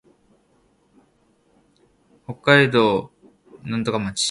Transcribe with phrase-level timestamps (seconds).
[2.25, 3.11] 北海道
[3.63, 4.19] 幌加内町